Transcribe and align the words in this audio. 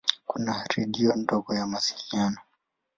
Kuna 0.25 0.63
redio 0.75 1.15
ndogo 1.15 1.53
ya 1.55 1.67
mawasiliano. 1.67 2.37